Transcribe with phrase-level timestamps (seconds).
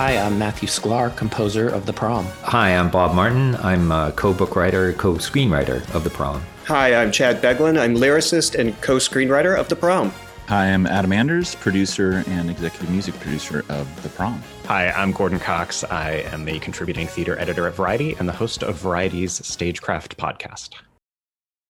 [0.00, 2.24] Hi, I'm Matthew Sklar, composer of The Prom.
[2.40, 3.54] Hi, I'm Bob Martin.
[3.56, 6.42] I'm a co-book writer, co-screenwriter of The Prom.
[6.64, 7.78] Hi, I'm Chad Beguelin.
[7.78, 10.10] I'm lyricist and co-screenwriter of The Prom.
[10.48, 14.42] Hi, I'm Adam Anders, producer and executive music producer of The Prom.
[14.64, 15.84] Hi, I'm Gordon Cox.
[15.84, 20.70] I am a contributing theater editor at Variety and the host of Variety's Stagecraft podcast.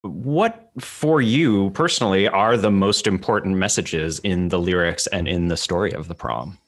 [0.02, 5.56] What, for you personally, are the most important messages in the lyrics and in the
[5.56, 6.58] story of The Prom?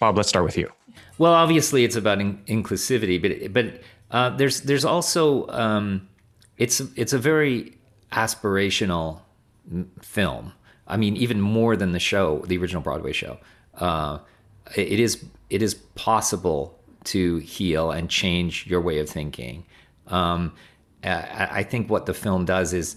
[0.00, 0.68] Bob, let's start with you.
[1.18, 6.08] Well, obviously, it's about in- inclusivity, but but uh, there's there's also um,
[6.58, 7.78] it's it's a very
[8.12, 9.20] aspirational
[9.70, 10.52] m- film.
[10.86, 13.38] I mean, even more than the show, the original Broadway show.
[13.74, 14.18] Uh,
[14.76, 19.64] it is it is possible to heal and change your way of thinking.
[20.06, 20.54] Um,
[21.04, 22.96] I, I think what the film does is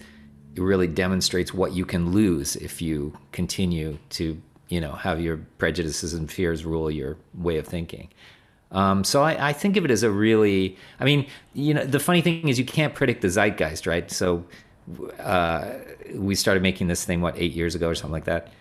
[0.56, 5.38] it really demonstrates what you can lose if you continue to you know have your
[5.58, 8.10] prejudices and fears rule your way of thinking.
[8.72, 12.00] Um, so I, I, think of it as a really, I mean, you know, the
[12.00, 14.10] funny thing is you can't predict the zeitgeist, right?
[14.12, 14.44] So
[15.20, 15.72] uh,
[16.14, 18.52] we started making this thing what eight years ago or something like that,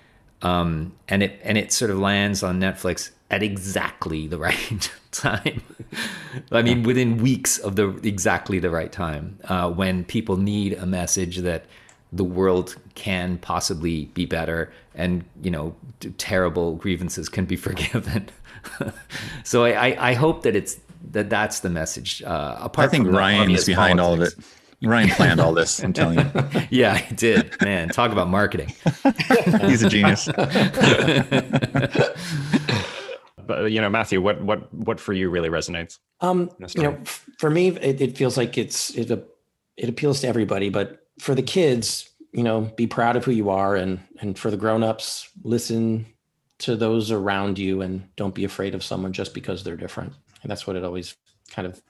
[0.42, 5.62] um, and it and it sort of lands on Netflix at exactly the right time.
[6.52, 10.86] I mean, within weeks of the exactly the right time uh, when people need a
[10.86, 11.64] message that
[12.14, 15.74] the world can possibly be better and you know
[16.18, 18.28] terrible grievances can be forgiven.
[19.44, 20.78] So I, I hope that it's
[21.10, 24.34] that that's the message uh apart i think from ryan is behind politics.
[24.34, 24.48] all of
[24.82, 26.30] it ryan planned all this i'm telling you.
[26.70, 27.90] Yeah i did man.
[27.90, 28.72] Talk about marketing.
[29.68, 30.28] He's a genius.
[33.46, 35.98] But you know matthew what what what for you really resonates?
[36.22, 36.98] Um you know
[37.38, 39.10] for me it, it feels like it's it,
[39.76, 43.50] it appeals to everybody but for the kids you know be proud of who you
[43.50, 46.06] are and and for the grown-ups listen
[46.58, 50.12] to those around you and don't be afraid of someone just because they're different
[50.42, 51.16] and that's what it always
[51.50, 51.80] kind of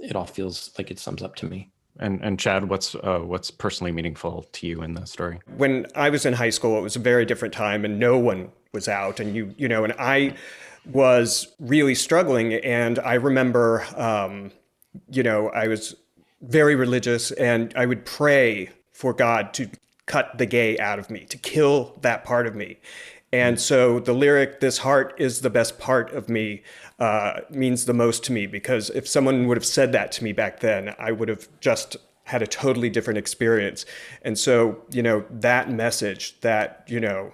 [0.00, 3.50] it all feels like it sums up to me and and chad what's uh, what's
[3.50, 6.96] personally meaningful to you in the story When I was in high school, it was
[6.96, 9.20] a very different time and no one was out.
[9.20, 10.34] And you, you know, and I
[10.86, 12.54] was really struggling.
[12.54, 14.50] And I remember, um,
[15.10, 15.94] you know, I was
[16.40, 19.70] very religious and I would pray for God to
[20.06, 22.78] cut the gay out of me, to kill that part of me.
[23.32, 26.62] And so the lyric, This heart is the best part of me,
[26.98, 30.32] uh, means the most to me because if someone would have said that to me
[30.32, 33.86] back then, I would have just had a totally different experience.
[34.22, 37.32] And so, you know, that message that, you know,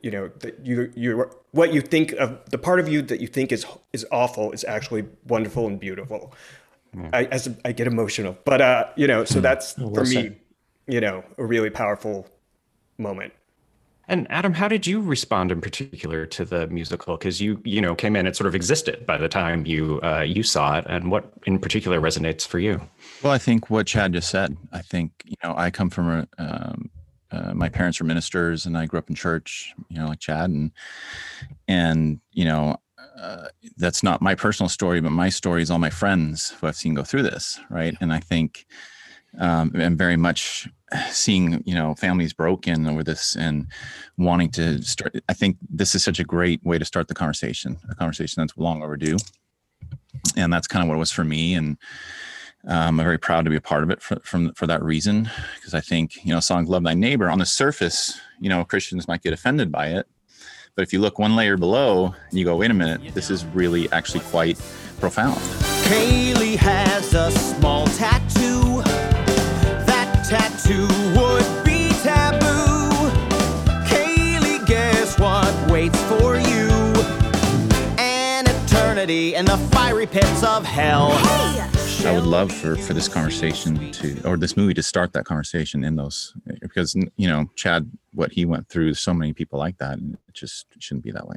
[0.00, 3.26] you know, that you, you, what you think of the part of you that you
[3.26, 6.32] think is, is awful is actually wonderful and beautiful.
[7.12, 10.36] I, as I get emotional, but, uh, you know, so that's for me.
[10.86, 12.26] You know, a really powerful
[12.98, 13.32] moment.
[14.08, 17.16] and adam how did you respond in particular to the musical?
[17.16, 20.20] Because you you know came in it sort of existed by the time you uh,
[20.22, 20.84] you saw it.
[20.88, 22.80] And what in particular resonates for you?
[23.22, 24.56] Well i think what chad just said.
[24.72, 26.90] I think you know i come from a um,
[27.32, 30.48] uh, my parents were ministers and i grew up in church you know like chad.
[30.50, 30.70] And
[31.66, 32.76] and you know
[33.20, 36.76] uh, that's not my personal story but my story is all my friends who i've
[36.76, 37.94] seen go through this right?
[38.00, 38.66] And i think
[39.38, 40.68] um, and very much
[41.10, 43.66] seeing you know families broken over this and
[44.18, 47.76] wanting to start i think this is such a great way to start the conversation
[47.90, 49.16] a conversation that's long overdue.
[50.36, 51.54] And that's kind of what it was for me.
[51.54, 51.76] And
[52.66, 55.30] um, i'm very proud to be a part of it for, from for that reason.
[55.56, 59.08] Because i think you know song love thy neighbor on the surface you know christians
[59.08, 60.06] might get offended by it.
[60.74, 63.44] But if you look one layer below and you go wait a minute this is
[63.46, 64.58] really actually quite
[65.00, 65.40] profound.
[65.86, 68.65] Kaylee has a small tattoo.
[79.06, 81.10] Eternity in the fiery pits of hell.
[82.04, 85.84] I would love for for this conversation to or this movie to start that conversation
[85.84, 89.98] in those because you know Chad what he went through so many people like that
[89.98, 91.36] and it just shouldn't be that way.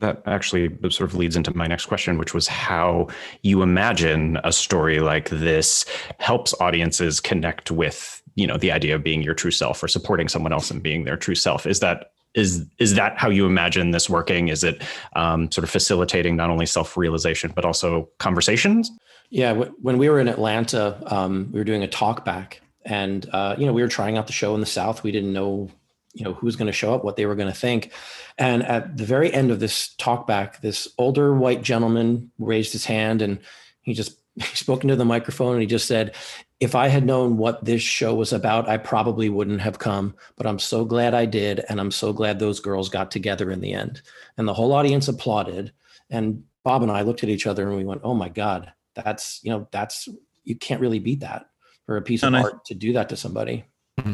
[0.00, 3.08] that actually sort of leads into my next question, which was how
[3.42, 5.84] you imagine a story like this
[6.18, 10.28] helps audiences connect with, you know, the idea of being your true self or supporting
[10.28, 11.66] someone else and being their true self.
[11.66, 14.48] Is that is is that how you imagine this working?
[14.48, 14.82] Is it
[15.14, 18.90] um, sort of facilitating not only self realization but also conversations?
[19.30, 23.28] Yeah, w- when we were in Atlanta, um, we were doing a talk back, and
[23.32, 25.02] uh, you know we were trying out the show in the South.
[25.02, 25.70] We didn't know
[26.14, 27.92] you know who was going to show up, what they were going to think,
[28.38, 32.84] and at the very end of this talk back, this older white gentleman raised his
[32.86, 33.40] hand and
[33.82, 36.14] he just he spoke into the microphone and he just said,
[36.60, 40.46] if I had known what this show was about, I probably wouldn't have come, but
[40.46, 41.64] I'm so glad I did.
[41.68, 44.02] And I'm so glad those girls got together in the end.
[44.36, 45.72] And the whole audience applauded.
[46.10, 49.40] And Bob and I looked at each other and we went, oh my God, that's,
[49.44, 50.08] you know, that's,
[50.42, 51.46] you can't really beat that
[51.86, 53.64] for a piece of I- art to do that to somebody.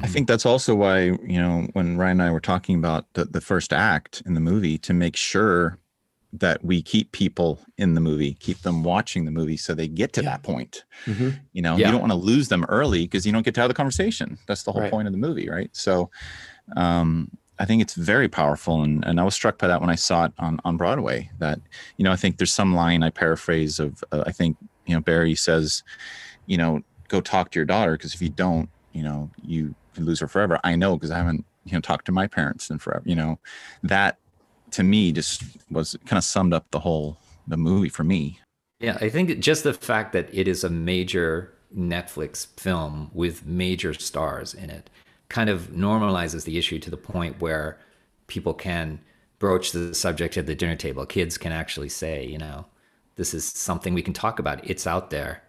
[0.03, 3.27] I think that's also why, you know, when Ryan and I were talking about the,
[3.27, 5.79] the first act in the movie to make sure
[6.41, 10.13] that we keep people in the movie, keep them watching the movie so they get
[10.15, 10.31] to Yeah.
[10.31, 10.85] that point.
[11.07, 11.39] Mhm.
[11.53, 11.87] You know, Yeah.
[11.87, 14.39] you don't want to lose them early because you don't get to have the conversation.
[14.47, 14.91] That's the whole Right.
[14.91, 15.71] point of the movie, right?
[15.73, 16.11] So
[16.77, 19.95] um I think it's very powerful and, and I was struck by that when I
[19.95, 21.61] saw it on, on Broadway that,
[21.97, 24.57] you know, I think there's some line I paraphrase of, uh, I think,
[24.87, 25.85] you know, Barry says,
[26.47, 30.05] you know, go talk to your daughter because if you don't, you know, you can
[30.05, 30.59] lose her forever.
[30.65, 33.05] I know because I haven't, you know, talked to my parents in forever.
[33.07, 33.39] You know,
[33.85, 34.19] that
[34.75, 37.17] to me just was kind of summed up the whole
[37.47, 38.41] the movie for me.
[38.81, 43.95] Yeah, I think just the fact that it is a major Netflix film with major
[43.95, 44.91] stars in it
[45.29, 47.79] kind of normalizes the issue to the point where
[48.27, 49.01] people can
[49.39, 51.07] broach the subject at the dinner table.
[51.07, 52.67] Kids can actually say, you know,
[53.17, 54.69] this is something we can talk about.
[54.69, 55.43] It's out there.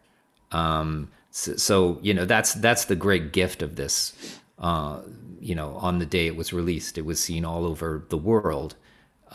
[0.51, 4.13] Um, so, so you know, that's that's the great gift of this.
[4.59, 5.01] Uh,
[5.39, 8.75] you know, on the day it was released, it was seen all over the world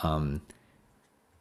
[0.02, 0.42] Um,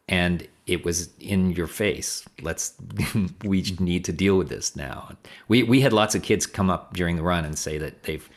[0.08, 2.26] and it was in your face.
[2.42, 2.74] Let's
[3.44, 5.12] we need to deal with this now.
[5.48, 8.28] We we had lots of kids come up during the run and say that they've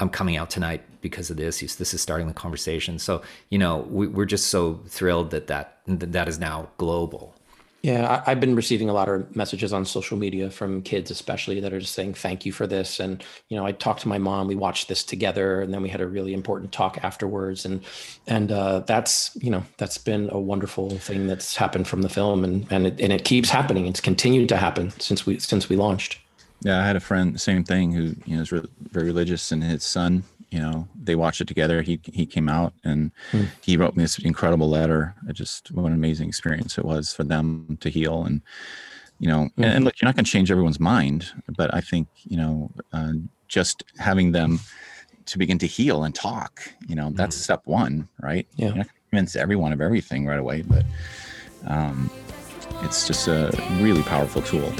[0.00, 1.60] I'm coming out tonight because of this.
[1.60, 2.98] This is starting the conversation.
[2.98, 7.34] So you know we, we're just so thrilled that that that is now global.
[7.82, 11.58] Yeah, I, I've been receiving a lot of messages on social media from kids, especially
[11.60, 13.00] that are just saying thank you for this.
[13.00, 14.46] And you know, I talked to my mom.
[14.46, 17.64] We watched this together, and then we had a really important talk afterwards.
[17.64, 17.82] And
[18.28, 22.44] and uh, that's you know that's been a wonderful thing that's happened from the film,
[22.44, 23.86] and and it, and it keeps happening.
[23.86, 26.20] It's continued to happen since we since we launched.
[26.60, 28.62] Yeah, I had a friend, same thing, who you know is re-
[28.92, 31.82] very religious, and his son, you know, they watched it together.
[31.82, 33.10] He he came out and
[33.60, 35.14] he wrote me this incredible letter.
[35.28, 38.42] It just what an amazing experience it was for them to heal, and
[39.18, 42.08] you know, and, and look, you're not going to change everyone's mind, but I think
[42.24, 43.12] you know, uh,
[43.48, 44.60] just having them
[45.26, 48.46] to begin to heal and talk, you know, that's step one, right?
[48.56, 48.68] Yeah.
[48.68, 50.84] You're not convince everyone of everything right away, but
[51.66, 52.10] um,
[52.82, 53.50] it's just a
[53.80, 54.70] really powerful tool.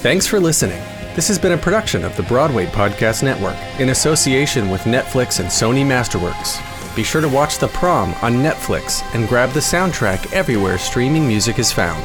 [0.00, 0.82] Thanks for listening.
[1.14, 5.48] This has been a production of the Broadway Podcast Network in association with Netflix and
[5.48, 6.62] Sony Masterworks.
[6.94, 11.58] Be sure to watch The Prom on Netflix and grab the soundtrack everywhere streaming music
[11.58, 12.04] is found.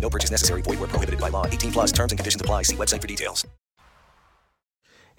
[0.00, 0.62] No purchase necessary.
[0.62, 1.46] Void where prohibited by law.
[1.46, 2.62] 18 plus terms and conditions apply.
[2.62, 3.46] See website for details.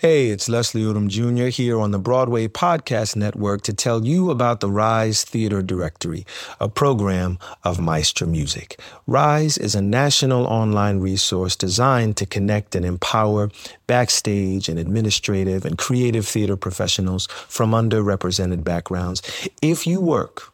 [0.02, 1.48] Hey, it's Leslie Odom Jr.
[1.48, 6.26] here on the Broadway Podcast Network to tell you about the Rise Theater Directory,
[6.58, 8.80] a program of Maestra Music.
[9.08, 13.50] Rise is a national online resource designed to connect and empower
[13.88, 19.22] backstage and administrative and creative theater professionals from underrepresented backgrounds.
[19.62, 20.54] If you work